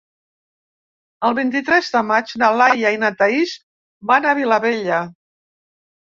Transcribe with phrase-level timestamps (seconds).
[1.29, 3.55] El vint-i-tres de maig na Laia i na Thaís
[4.13, 5.05] van a Vilabella.